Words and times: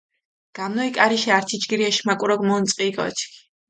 გამნოლ 0.59 0.89
კარიშე 0.95 1.31
ართი 1.37 1.61
ჯგირი 1.63 1.89
ეშმაკურო 1.91 2.43
მონწყილ 2.49 2.91
კოჩქ. 2.97 3.21